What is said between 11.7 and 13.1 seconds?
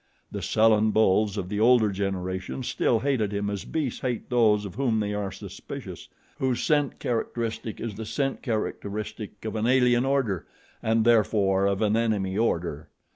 an enemy order.